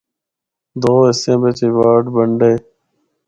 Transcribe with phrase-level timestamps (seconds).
[0.81, 2.53] دو حصیاں بچ ایواڈ بنڈے۔